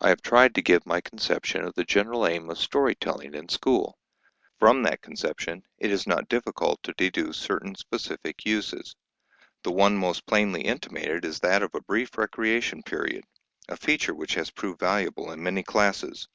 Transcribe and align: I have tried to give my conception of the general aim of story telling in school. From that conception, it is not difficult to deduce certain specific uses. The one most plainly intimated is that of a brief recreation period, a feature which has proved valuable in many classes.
I 0.00 0.08
have 0.08 0.22
tried 0.22 0.56
to 0.56 0.60
give 0.60 0.84
my 0.86 1.00
conception 1.00 1.62
of 1.64 1.72
the 1.76 1.84
general 1.84 2.26
aim 2.26 2.50
of 2.50 2.58
story 2.58 2.96
telling 2.96 3.32
in 3.32 3.48
school. 3.48 3.96
From 4.58 4.82
that 4.82 5.02
conception, 5.02 5.62
it 5.78 5.92
is 5.92 6.04
not 6.04 6.26
difficult 6.28 6.82
to 6.82 6.94
deduce 6.94 7.36
certain 7.36 7.76
specific 7.76 8.44
uses. 8.44 8.96
The 9.62 9.70
one 9.70 9.96
most 9.96 10.26
plainly 10.26 10.62
intimated 10.62 11.24
is 11.24 11.38
that 11.42 11.62
of 11.62 11.76
a 11.76 11.80
brief 11.80 12.18
recreation 12.18 12.82
period, 12.82 13.22
a 13.68 13.76
feature 13.76 14.16
which 14.16 14.34
has 14.34 14.50
proved 14.50 14.80
valuable 14.80 15.30
in 15.30 15.44
many 15.44 15.62
classes. 15.62 16.26